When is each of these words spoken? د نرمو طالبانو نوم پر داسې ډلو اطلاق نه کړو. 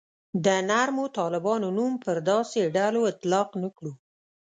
د 0.45 0.47
نرمو 0.69 1.05
طالبانو 1.19 1.67
نوم 1.77 1.93
پر 2.03 2.17
داسې 2.29 2.59
ډلو 2.77 3.01
اطلاق 3.11 3.49
نه 3.61 3.69
کړو. 3.77 3.93